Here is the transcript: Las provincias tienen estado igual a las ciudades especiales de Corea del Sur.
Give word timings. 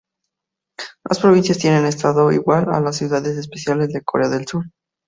Las 1.07 1.19
provincias 1.19 1.59
tienen 1.59 1.85
estado 1.85 2.31
igual 2.31 2.73
a 2.73 2.79
las 2.79 2.97
ciudades 2.97 3.37
especiales 3.37 3.89
de 3.93 4.01
Corea 4.01 4.29
del 4.29 4.47
Sur. 4.47 4.65